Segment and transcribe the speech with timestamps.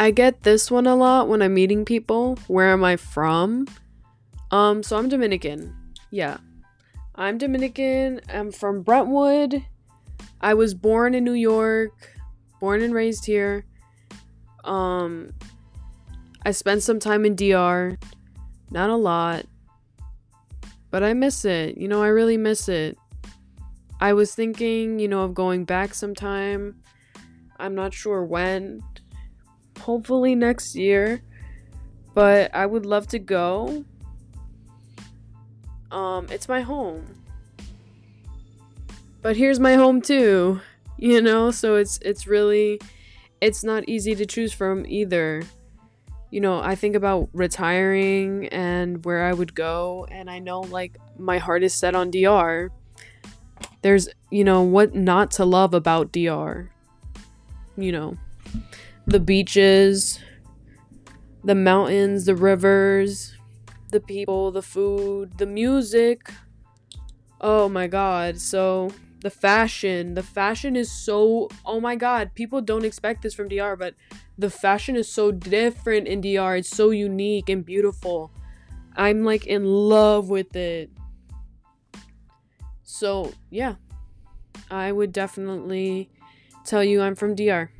[0.00, 2.38] I get this one a lot when I'm meeting people.
[2.46, 3.66] Where am I from?
[4.52, 5.74] Um, so I'm Dominican.
[6.12, 6.36] Yeah.
[7.16, 8.20] I'm Dominican.
[8.32, 9.60] I'm from Brentwood.
[10.40, 12.16] I was born in New York,
[12.60, 13.64] born and raised here.
[14.62, 15.32] Um
[16.46, 17.98] I spent some time in DR.
[18.70, 19.46] Not a lot.
[20.92, 21.76] But I miss it.
[21.76, 22.96] You know, I really miss it.
[24.00, 26.76] I was thinking, you know, of going back sometime.
[27.58, 28.84] I'm not sure when.
[29.88, 31.22] Hopefully next year.
[32.12, 33.86] But I would love to go.
[35.90, 37.06] Um, it's my home.
[39.22, 40.60] But here's my home too.
[40.98, 42.78] You know, so it's it's really
[43.40, 45.42] it's not easy to choose from either.
[46.30, 50.98] You know, I think about retiring and where I would go and I know like
[51.16, 52.70] my heart is set on DR.
[53.80, 56.68] There's, you know, what not to love about DR.
[57.78, 58.18] You know,
[59.08, 60.20] the beaches,
[61.42, 63.34] the mountains, the rivers,
[63.90, 66.30] the people, the food, the music.
[67.40, 68.38] Oh my god.
[68.38, 73.48] So, the fashion, the fashion is so oh my god, people don't expect this from
[73.48, 73.94] DR, but
[74.36, 76.56] the fashion is so different in DR.
[76.56, 78.30] It's so unique and beautiful.
[78.94, 80.90] I'm like in love with it.
[82.82, 83.76] So, yeah.
[84.70, 86.10] I would definitely
[86.66, 87.70] tell you I'm from DR.